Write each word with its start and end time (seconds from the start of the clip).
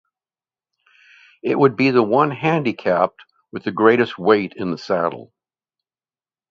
It 1.43 1.59
would 1.59 1.75
be 1.75 1.91
the 1.91 2.01
one 2.01 2.31
handicapped 2.31 3.21
with 3.51 3.65
the 3.65 3.71
greatest 3.71 4.17
weight 4.17 4.53
in 4.57 4.71
the 4.71 4.77
saddle. 4.79 5.31